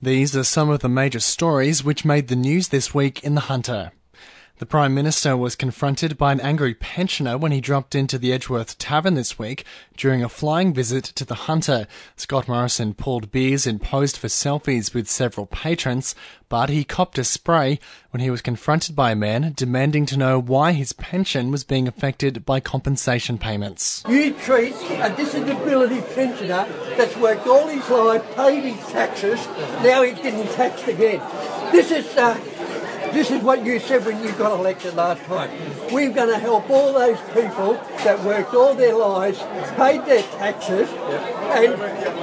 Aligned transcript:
These 0.00 0.36
are 0.36 0.44
some 0.44 0.68
of 0.68 0.80
the 0.80 0.90
major 0.90 1.20
stories 1.20 1.82
which 1.82 2.04
made 2.04 2.28
the 2.28 2.36
news 2.36 2.68
this 2.68 2.92
week 2.92 3.24
in 3.24 3.34
The 3.34 3.40
Hunter. 3.42 3.92
The 4.58 4.64
Prime 4.64 4.94
Minister 4.94 5.36
was 5.36 5.54
confronted 5.54 6.16
by 6.16 6.32
an 6.32 6.40
angry 6.40 6.72
pensioner 6.72 7.36
when 7.36 7.52
he 7.52 7.60
dropped 7.60 7.94
into 7.94 8.16
the 8.16 8.32
Edgeworth 8.32 8.78
Tavern 8.78 9.12
this 9.12 9.38
week 9.38 9.66
during 9.98 10.24
a 10.24 10.30
flying 10.30 10.72
visit 10.72 11.04
to 11.16 11.26
the 11.26 11.34
Hunter. 11.34 11.86
Scott 12.16 12.48
Morrison 12.48 12.94
pulled 12.94 13.30
beers 13.30 13.66
and 13.66 13.82
posed 13.82 14.16
for 14.16 14.28
selfies 14.28 14.94
with 14.94 15.10
several 15.10 15.44
patrons, 15.44 16.14
but 16.48 16.70
he 16.70 16.84
copped 16.84 17.18
a 17.18 17.24
spray 17.24 17.78
when 18.12 18.22
he 18.22 18.30
was 18.30 18.40
confronted 18.40 18.96
by 18.96 19.10
a 19.10 19.16
man 19.16 19.52
demanding 19.54 20.06
to 20.06 20.16
know 20.16 20.40
why 20.40 20.72
his 20.72 20.94
pension 20.94 21.50
was 21.50 21.62
being 21.62 21.86
affected 21.86 22.46
by 22.46 22.58
compensation 22.58 23.36
payments. 23.36 24.02
You 24.08 24.32
treat 24.32 24.72
a 24.72 25.12
disability 25.14 26.00
pensioner 26.14 26.66
that's 26.96 27.16
worked 27.18 27.46
all 27.46 27.68
his 27.68 27.86
life, 27.90 28.34
paid 28.34 28.72
his 28.72 28.86
taxes, 28.90 29.46
now 29.82 30.00
he's 30.00 30.14
getting 30.14 30.46
taxed 30.54 30.88
again. 30.88 31.20
This 31.72 31.90
is 31.90 32.16
uh, 32.16 32.40
this 33.16 33.30
is 33.30 33.42
what 33.42 33.64
you 33.64 33.80
said 33.80 34.04
when 34.04 34.22
you 34.22 34.30
got 34.32 34.52
elected 34.52 34.94
last 34.94 35.22
time. 35.24 35.50
We're 35.90 36.12
going 36.12 36.28
to 36.28 36.38
help 36.38 36.68
all 36.68 36.92
those 36.92 37.18
people 37.32 37.72
that 38.04 38.22
worked 38.22 38.52
all 38.52 38.74
their 38.74 38.94
lives, 38.94 39.38
paid 39.76 40.04
their 40.04 40.22
taxes, 40.22 40.90
and 41.56 41.72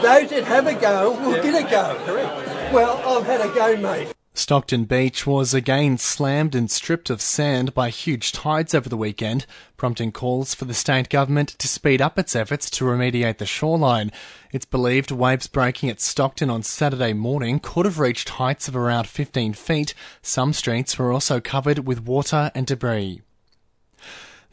those 0.04 0.30
that 0.30 0.44
have 0.44 0.68
a 0.68 0.76
go 0.76 1.12
will 1.14 1.42
get 1.42 1.66
a 1.66 1.68
go. 1.68 2.72
Well, 2.72 3.18
I've 3.18 3.26
had 3.26 3.42
a 3.42 3.54
go, 3.56 3.76
mate. 3.78 4.14
Stockton 4.36 4.86
Beach 4.86 5.28
was 5.28 5.54
again 5.54 6.00
slammed 6.00 6.56
and 6.56 6.70
stripped 6.70 7.12
of 7.12 7.22
sand 7.22 7.72
by 7.76 7.92
huge 7.92 8.32
tides 8.32 8.74
over 8.74 8.90
the 8.90 8.98
weekend, 8.98 9.46
prompting 9.78 10.12
calls 10.12 10.56
for 10.56 10.66
the 10.66 10.74
state 10.74 11.08
government 11.08 11.50
to 11.60 11.68
speed 11.68 12.02
up 12.02 12.18
its 12.18 12.36
efforts 12.36 12.68
to 12.72 12.86
remediate 12.86 13.38
the 13.38 13.46
shoreline. 13.46 14.12
It's 14.52 14.66
believed 14.66 15.12
waves 15.12 15.46
breaking 15.46 15.92
at 15.92 16.02
Stockton 16.02 16.50
on 16.50 16.64
Saturday 16.64 17.14
morning 17.14 17.60
could 17.60 17.86
have 17.86 18.00
reached 18.00 18.30
heights 18.30 18.68
of 18.68 18.76
around 18.76 19.08
15 19.08 19.54
feet. 19.54 19.94
Some 20.24 20.52
streets 20.52 20.98
were 20.98 21.12
also 21.12 21.40
covered 21.40 21.86
with 21.86 22.04
water 22.04 22.50
and 22.56 22.66
debris. 22.66 23.22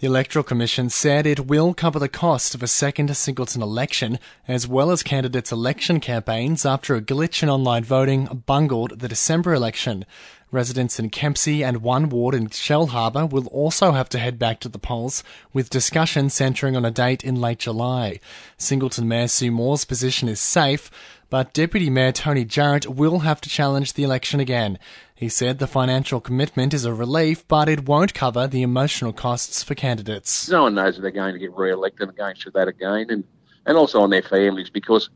The 0.00 0.06
Electoral 0.06 0.44
Commission 0.44 0.88
said 0.88 1.26
it 1.26 1.46
will 1.46 1.74
cover 1.74 1.98
the 1.98 2.08
cost 2.08 2.54
of 2.54 2.62
a 2.62 2.66
second 2.66 3.14
Singleton 3.14 3.60
election, 3.60 4.18
as 4.48 4.66
well 4.66 4.90
as 4.90 5.02
candidates' 5.02 5.52
election 5.52 6.00
campaigns 6.00 6.64
after 6.64 6.94
a 6.94 7.02
glitch 7.02 7.42
in 7.42 7.50
online 7.50 7.84
voting 7.84 8.42
bungled 8.46 9.00
the 9.00 9.08
December 9.08 9.52
election. 9.52 10.06
Residents 10.52 10.98
in 10.98 11.10
Kempsey 11.10 11.62
and 11.62 11.80
one 11.80 12.08
ward 12.08 12.34
in 12.34 12.48
Shellharbour 12.48 13.30
will 13.30 13.46
also 13.48 13.92
have 13.92 14.08
to 14.08 14.18
head 14.18 14.36
back 14.36 14.58
to 14.60 14.68
the 14.68 14.80
polls, 14.80 15.22
with 15.52 15.70
discussion 15.70 16.28
centring 16.28 16.76
on 16.76 16.84
a 16.84 16.90
date 16.90 17.22
in 17.22 17.40
late 17.40 17.60
July. 17.60 18.18
Singleton 18.56 19.06
Mayor 19.06 19.28
Sue 19.28 19.52
Moore's 19.52 19.84
position 19.84 20.28
is 20.28 20.40
safe, 20.40 20.90
but 21.28 21.52
Deputy 21.52 21.88
Mayor 21.88 22.10
Tony 22.10 22.44
Jarrett 22.44 22.88
will 22.88 23.20
have 23.20 23.40
to 23.42 23.48
challenge 23.48 23.92
the 23.92 24.02
election 24.02 24.40
again. 24.40 24.76
He 25.14 25.28
said 25.28 25.60
the 25.60 25.68
financial 25.68 26.20
commitment 26.20 26.74
is 26.74 26.84
a 26.84 26.92
relief, 26.92 27.46
but 27.46 27.68
it 27.68 27.86
won't 27.86 28.12
cover 28.12 28.48
the 28.48 28.62
emotional 28.62 29.12
costs 29.12 29.62
for 29.62 29.76
candidates. 29.76 30.48
No 30.48 30.62
one 30.62 30.74
knows 30.74 30.96
if 30.96 31.02
they're 31.02 31.12
going 31.12 31.34
to 31.34 31.38
get 31.38 31.52
re-elected 31.52 32.08
and 32.08 32.16
going 32.16 32.34
through 32.34 32.52
that 32.52 32.66
again, 32.66 33.06
and, 33.08 33.24
and 33.66 33.76
also 33.76 34.00
on 34.00 34.10
their 34.10 34.22
families 34.22 34.70
because 34.70 35.10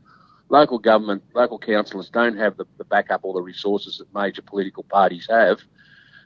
local 0.49 0.79
government, 0.79 1.23
local 1.33 1.59
councillors 1.59 2.09
don't 2.09 2.37
have 2.37 2.57
the, 2.57 2.65
the 2.77 2.83
backup 2.83 3.21
or 3.23 3.33
the 3.33 3.41
resources 3.41 3.97
that 3.97 4.13
major 4.13 4.41
political 4.41 4.83
parties 4.83 5.27
have. 5.29 5.59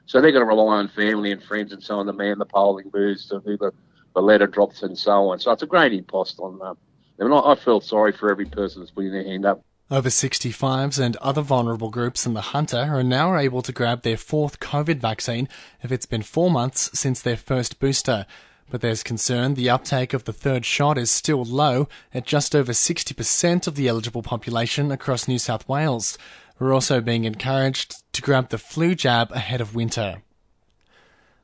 So 0.06 0.20
they're 0.20 0.32
going 0.32 0.42
to 0.42 0.48
rely 0.48 0.76
on 0.76 0.88
family 0.88 1.30
and 1.30 1.42
friends 1.42 1.72
and 1.72 1.82
so 1.82 1.98
on 1.98 2.06
to 2.06 2.12
man 2.12 2.38
the 2.38 2.46
polling 2.46 2.90
booths, 2.90 3.28
to 3.28 3.40
the, 3.40 3.72
the 4.14 4.20
letter 4.20 4.46
drops 4.46 4.82
and 4.82 4.98
so 4.98 5.28
on. 5.28 5.38
So 5.38 5.52
it's 5.52 5.62
a 5.62 5.66
great 5.66 5.92
impost 5.92 6.38
on 6.40 6.54
um, 6.54 6.58
them. 6.58 6.76
And 7.18 7.34
I, 7.34 7.52
I 7.52 7.54
felt 7.54 7.84
sorry 7.84 8.12
for 8.12 8.30
every 8.30 8.46
person 8.46 8.80
that's 8.80 8.90
putting 8.90 9.12
their 9.12 9.24
hand 9.24 9.46
up. 9.46 9.62
Over 9.92 10.08
65s 10.08 11.00
and 11.00 11.16
other 11.16 11.42
vulnerable 11.42 11.90
groups 11.90 12.24
in 12.24 12.34
the 12.34 12.40
Hunter 12.40 12.78
are 12.92 13.02
now 13.02 13.36
able 13.36 13.60
to 13.62 13.72
grab 13.72 14.02
their 14.02 14.16
fourth 14.16 14.60
COVID 14.60 14.98
vaccine 14.98 15.48
if 15.82 15.90
it's 15.90 16.06
been 16.06 16.22
four 16.22 16.48
months 16.48 16.96
since 16.96 17.20
their 17.20 17.36
first 17.36 17.80
booster. 17.80 18.24
But 18.70 18.82
there's 18.82 19.02
concern 19.02 19.54
the 19.54 19.68
uptake 19.68 20.14
of 20.14 20.24
the 20.24 20.32
third 20.32 20.64
shot 20.64 20.96
is 20.96 21.10
still 21.10 21.44
low 21.44 21.88
at 22.14 22.24
just 22.24 22.54
over 22.54 22.70
60% 22.70 23.66
of 23.66 23.74
the 23.74 23.88
eligible 23.88 24.22
population 24.22 24.92
across 24.92 25.26
New 25.26 25.40
South 25.40 25.68
Wales. 25.68 26.16
We're 26.60 26.72
also 26.72 27.00
being 27.00 27.24
encouraged 27.24 28.02
to 28.12 28.22
grab 28.22 28.50
the 28.50 28.58
flu 28.58 28.94
jab 28.94 29.32
ahead 29.32 29.60
of 29.60 29.74
winter. 29.74 30.22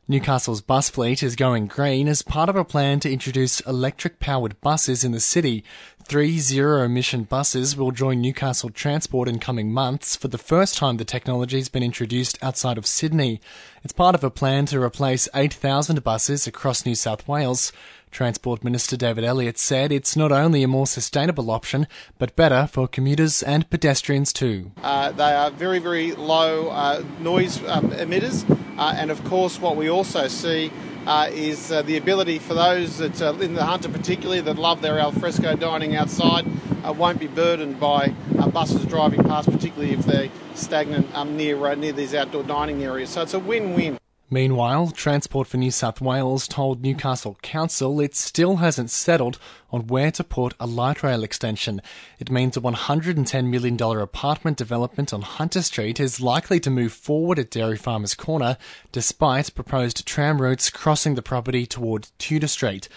Newcastle's 0.08 0.60
bus 0.60 0.88
fleet 0.88 1.20
is 1.20 1.34
going 1.34 1.66
green 1.66 2.06
as 2.06 2.22
part 2.22 2.48
of 2.48 2.54
a 2.54 2.64
plan 2.64 3.00
to 3.00 3.12
introduce 3.12 3.58
electric 3.62 4.20
powered 4.20 4.60
buses 4.60 5.02
in 5.02 5.10
the 5.10 5.18
city. 5.18 5.64
Three 6.08 6.38
zero 6.38 6.84
emission 6.84 7.24
buses 7.24 7.76
will 7.76 7.90
join 7.90 8.20
Newcastle 8.20 8.70
Transport 8.70 9.28
in 9.28 9.40
coming 9.40 9.72
months 9.72 10.14
for 10.14 10.28
the 10.28 10.38
first 10.38 10.76
time 10.76 10.98
the 10.98 11.04
technology 11.04 11.56
has 11.56 11.68
been 11.68 11.82
introduced 11.82 12.38
outside 12.40 12.78
of 12.78 12.86
Sydney. 12.86 13.40
It's 13.82 13.92
part 13.92 14.14
of 14.14 14.22
a 14.22 14.30
plan 14.30 14.66
to 14.66 14.80
replace 14.80 15.28
8,000 15.34 16.04
buses 16.04 16.46
across 16.46 16.86
New 16.86 16.94
South 16.94 17.26
Wales. 17.26 17.72
Transport 18.12 18.62
Minister 18.62 18.96
David 18.96 19.24
Elliott 19.24 19.58
said 19.58 19.90
it's 19.90 20.14
not 20.14 20.30
only 20.30 20.62
a 20.62 20.68
more 20.68 20.86
sustainable 20.86 21.50
option, 21.50 21.88
but 22.18 22.36
better 22.36 22.68
for 22.68 22.86
commuters 22.86 23.42
and 23.42 23.68
pedestrians 23.68 24.32
too. 24.32 24.70
Uh, 24.84 25.10
they 25.10 25.32
are 25.32 25.50
very, 25.50 25.80
very 25.80 26.12
low 26.12 26.68
uh, 26.68 27.02
noise 27.18 27.60
um, 27.66 27.90
emitters, 27.90 28.48
uh, 28.78 28.94
and 28.96 29.10
of 29.10 29.24
course, 29.24 29.58
what 29.58 29.74
we 29.74 29.90
also 29.90 30.28
see 30.28 30.70
uh, 31.06 31.28
is 31.32 31.70
uh, 31.70 31.82
the 31.82 31.96
ability 31.96 32.38
for 32.38 32.54
those 32.54 32.98
that, 32.98 33.22
uh, 33.22 33.32
in 33.34 33.54
the 33.54 33.64
Hunter 33.64 33.88
particularly, 33.88 34.40
that 34.40 34.56
love 34.56 34.82
their 34.82 34.98
alfresco 34.98 35.54
dining 35.54 35.94
outside, 35.94 36.46
uh, 36.84 36.92
won't 36.92 37.20
be 37.20 37.26
burdened 37.26 37.78
by 37.78 38.14
uh, 38.38 38.48
buses 38.48 38.84
driving 38.86 39.22
past, 39.22 39.50
particularly 39.50 39.92
if 39.92 40.04
they're 40.04 40.30
stagnant 40.54 41.06
um, 41.14 41.36
near, 41.36 41.64
uh, 41.66 41.74
near 41.74 41.92
these 41.92 42.14
outdoor 42.14 42.42
dining 42.42 42.82
areas. 42.82 43.10
So 43.10 43.22
it's 43.22 43.34
a 43.34 43.38
win-win. 43.38 43.98
Meanwhile, 44.28 44.90
Transport 44.90 45.46
for 45.46 45.56
New 45.56 45.70
South 45.70 46.00
Wales 46.00 46.48
told 46.48 46.82
Newcastle 46.82 47.38
Council 47.42 48.00
it 48.00 48.16
still 48.16 48.56
hasn't 48.56 48.90
settled 48.90 49.38
on 49.70 49.86
where 49.86 50.10
to 50.10 50.24
put 50.24 50.54
a 50.58 50.66
light 50.66 51.04
rail 51.04 51.22
extension. 51.22 51.80
It 52.18 52.28
means 52.28 52.56
a 52.56 52.60
$110 52.60 53.48
million 53.48 53.80
apartment 53.80 54.56
development 54.56 55.12
on 55.12 55.22
Hunter 55.22 55.62
Street 55.62 56.00
is 56.00 56.20
likely 56.20 56.58
to 56.58 56.70
move 56.70 56.92
forward 56.92 57.38
at 57.38 57.52
Dairy 57.52 57.76
Farmers 57.76 58.14
Corner, 58.14 58.56
despite 58.90 59.54
proposed 59.54 60.04
tram 60.04 60.42
routes 60.42 60.70
crossing 60.70 61.14
the 61.14 61.22
property 61.22 61.64
toward 61.64 62.08
Tudor 62.18 62.48
Street. 62.48 62.88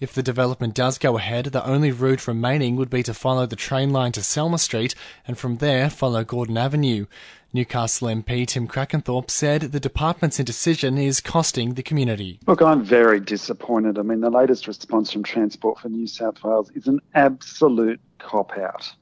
If 0.00 0.14
the 0.14 0.22
development 0.22 0.74
does 0.74 0.96
go 0.96 1.18
ahead, 1.18 1.46
the 1.46 1.66
only 1.66 1.90
route 1.90 2.28
remaining 2.28 2.76
would 2.76 2.88
be 2.88 3.02
to 3.02 3.12
follow 3.12 3.46
the 3.46 3.56
train 3.56 3.90
line 3.90 4.12
to 4.12 4.22
Selma 4.22 4.58
Street 4.58 4.94
and 5.26 5.36
from 5.36 5.56
there 5.56 5.90
follow 5.90 6.22
Gordon 6.22 6.56
Avenue. 6.56 7.06
Newcastle 7.52 8.06
MP 8.06 8.46
Tim 8.46 8.68
Crakanthorp 8.68 9.28
said 9.28 9.62
the 9.62 9.80
department's 9.80 10.38
indecision 10.38 10.98
is 10.98 11.20
costing 11.20 11.74
the 11.74 11.82
community. 11.82 12.38
Look, 12.46 12.62
I'm 12.62 12.84
very 12.84 13.18
disappointed. 13.18 13.98
I 13.98 14.02
mean, 14.02 14.20
the 14.20 14.30
latest 14.30 14.68
response 14.68 15.10
from 15.10 15.24
Transport 15.24 15.80
for 15.80 15.88
New 15.88 16.06
South 16.06 16.44
Wales 16.44 16.70
is 16.76 16.86
an 16.86 17.00
absolute 17.14 18.00
cop 18.18 18.56
out. 18.56 18.92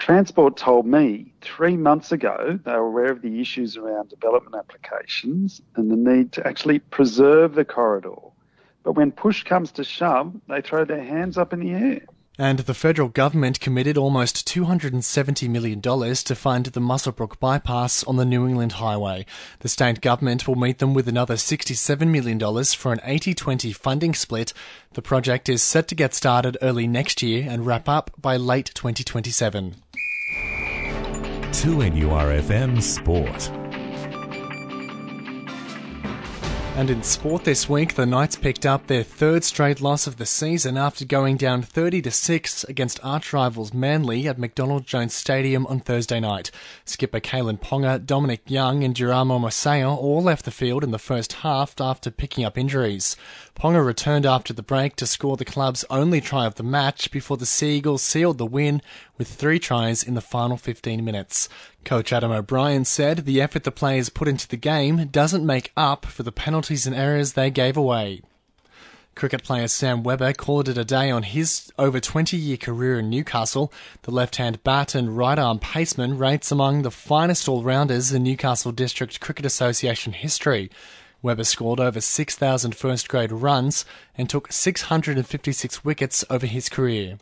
Transport 0.00 0.56
told 0.56 0.86
me 0.86 1.32
three 1.40 1.76
months 1.76 2.10
ago 2.10 2.58
they 2.64 2.72
were 2.72 2.78
aware 2.78 3.12
of 3.12 3.22
the 3.22 3.40
issues 3.40 3.76
around 3.76 4.08
development 4.08 4.56
applications 4.56 5.62
and 5.76 5.88
the 5.88 5.96
need 5.96 6.32
to 6.32 6.44
actually 6.44 6.80
preserve 6.80 7.54
the 7.54 7.64
corridor. 7.64 8.16
But 8.86 8.92
when 8.92 9.10
push 9.10 9.42
comes 9.42 9.72
to 9.72 9.82
shove, 9.82 10.32
they 10.48 10.60
throw 10.60 10.84
their 10.84 11.02
hands 11.02 11.36
up 11.36 11.52
in 11.52 11.58
the 11.58 11.72
air. 11.72 12.02
And 12.38 12.60
the 12.60 12.72
federal 12.72 13.08
government 13.08 13.58
committed 13.58 13.98
almost 13.98 14.46
$270 14.46 15.48
million 15.48 15.80
to 15.80 16.34
fund 16.36 16.66
the 16.66 16.80
Muswellbrook 16.80 17.40
bypass 17.40 18.04
on 18.04 18.14
the 18.14 18.24
New 18.24 18.46
England 18.46 18.74
Highway. 18.74 19.26
The 19.58 19.68
state 19.68 20.00
government 20.00 20.46
will 20.46 20.54
meet 20.54 20.78
them 20.78 20.94
with 20.94 21.08
another 21.08 21.34
$67 21.34 22.06
million 22.06 22.38
for 22.64 22.92
an 22.92 23.00
80 23.02 23.34
20 23.34 23.72
funding 23.72 24.14
split. 24.14 24.52
The 24.92 25.02
project 25.02 25.48
is 25.48 25.64
set 25.64 25.88
to 25.88 25.96
get 25.96 26.14
started 26.14 26.56
early 26.62 26.86
next 26.86 27.22
year 27.22 27.44
and 27.50 27.66
wrap 27.66 27.88
up 27.88 28.12
by 28.16 28.36
late 28.36 28.70
2027. 28.72 29.74
2NURFM 31.50 32.80
Sport. 32.80 33.65
And 36.76 36.90
in 36.90 37.02
sport 37.02 37.44
this 37.44 37.70
week, 37.70 37.94
the 37.94 38.04
Knights 38.04 38.36
picked 38.36 38.66
up 38.66 38.86
their 38.86 39.02
third 39.02 39.44
straight 39.44 39.80
loss 39.80 40.06
of 40.06 40.18
the 40.18 40.26
season 40.26 40.76
after 40.76 41.06
going 41.06 41.38
down 41.38 41.62
30 41.62 42.02
to 42.02 42.10
6 42.10 42.64
against 42.64 43.00
arch 43.02 43.32
rivals 43.32 43.72
Manly 43.72 44.28
at 44.28 44.38
McDonald 44.38 44.86
Jones 44.86 45.14
Stadium 45.14 45.66
on 45.68 45.80
Thursday 45.80 46.20
night. 46.20 46.50
Skipper 46.84 47.18
Kalyn 47.18 47.58
Ponga, 47.58 48.04
Dominic 48.04 48.42
Young, 48.46 48.84
and 48.84 48.94
Jirah 48.94 49.26
Momoisea 49.26 49.96
all 49.96 50.22
left 50.22 50.44
the 50.44 50.50
field 50.50 50.84
in 50.84 50.90
the 50.90 50.98
first 50.98 51.32
half 51.32 51.80
after 51.80 52.10
picking 52.10 52.44
up 52.44 52.58
injuries. 52.58 53.16
Ponga 53.58 53.82
returned 53.82 54.26
after 54.26 54.52
the 54.52 54.62
break 54.62 54.96
to 54.96 55.06
score 55.06 55.38
the 55.38 55.46
club's 55.46 55.82
only 55.88 56.20
try 56.20 56.44
of 56.44 56.56
the 56.56 56.62
match 56.62 57.10
before 57.10 57.38
the 57.38 57.46
Sea 57.46 57.78
Eagles 57.78 58.02
sealed 58.02 58.36
the 58.36 58.44
win 58.44 58.82
with 59.18 59.28
three 59.28 59.58
tries 59.58 60.02
in 60.02 60.14
the 60.14 60.20
final 60.20 60.56
15 60.56 61.04
minutes. 61.04 61.48
Coach 61.84 62.12
Adam 62.12 62.30
O'Brien 62.30 62.84
said 62.84 63.18
the 63.18 63.40
effort 63.40 63.64
the 63.64 63.70
players 63.70 64.08
put 64.08 64.28
into 64.28 64.48
the 64.48 64.56
game 64.56 65.06
doesn't 65.08 65.46
make 65.46 65.72
up 65.76 66.06
for 66.06 66.22
the 66.22 66.32
penalties 66.32 66.86
and 66.86 66.94
errors 66.94 67.32
they 67.32 67.50
gave 67.50 67.76
away. 67.76 68.22
Cricket 69.16 69.42
player 69.42 69.66
Sam 69.66 70.02
Webber 70.02 70.34
called 70.34 70.68
it 70.68 70.76
a 70.76 70.84
day 70.84 71.10
on 71.10 71.22
his 71.22 71.72
over 71.78 72.00
20 72.00 72.36
year 72.36 72.58
career 72.58 72.98
in 72.98 73.08
Newcastle. 73.08 73.72
The 74.02 74.10
left 74.10 74.36
hand 74.36 74.62
bat 74.62 74.94
and 74.94 75.16
right 75.16 75.38
arm 75.38 75.58
paceman 75.58 76.18
rates 76.18 76.52
among 76.52 76.82
the 76.82 76.90
finest 76.90 77.48
all 77.48 77.62
rounders 77.62 78.12
in 78.12 78.24
Newcastle 78.24 78.72
District 78.72 79.18
Cricket 79.18 79.46
Association 79.46 80.12
history. 80.12 80.70
Webber 81.22 81.44
scored 81.44 81.80
over 81.80 82.02
6,000 82.02 82.74
first 82.76 83.08
grade 83.08 83.32
runs 83.32 83.86
and 84.18 84.28
took 84.28 84.52
656 84.52 85.82
wickets 85.82 86.22
over 86.28 86.44
his 86.44 86.68
career. 86.68 87.16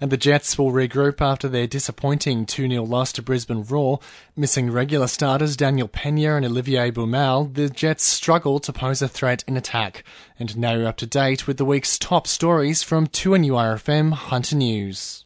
And 0.00 0.10
the 0.10 0.16
Jets 0.16 0.56
will 0.56 0.72
regroup 0.72 1.20
after 1.20 1.46
their 1.46 1.66
disappointing 1.66 2.46
2 2.46 2.68
0 2.68 2.84
loss 2.84 3.12
to 3.12 3.22
Brisbane 3.22 3.64
Roar. 3.64 4.00
Missing 4.34 4.70
regular 4.70 5.06
starters 5.06 5.56
Daniel 5.56 5.88
Penha 5.88 6.36
and 6.36 6.46
Olivier 6.46 6.90
Boumal, 6.90 7.52
the 7.52 7.68
Jets 7.68 8.04
struggle 8.04 8.60
to 8.60 8.72
pose 8.72 9.02
a 9.02 9.08
threat 9.08 9.44
in 9.46 9.58
attack. 9.58 10.02
And 10.38 10.56
now 10.56 10.74
you're 10.74 10.86
up 10.86 10.96
to 10.98 11.06
date 11.06 11.46
with 11.46 11.58
the 11.58 11.66
week's 11.66 11.98
top 11.98 12.26
stories 12.26 12.82
from 12.82 13.08
2NURFM 13.08 14.12
Hunter 14.12 14.56
News. 14.56 15.18